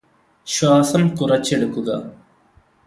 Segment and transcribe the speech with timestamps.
[0.47, 1.89] ശ്വാസം കുറച്ചെടുക്കുക